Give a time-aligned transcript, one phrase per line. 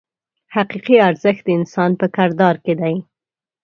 [0.55, 2.95] حقیقي ارزښت د انسان په کردار کې دی.